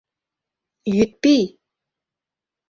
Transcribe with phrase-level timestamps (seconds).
[0.95, 1.43] Йӱд пий!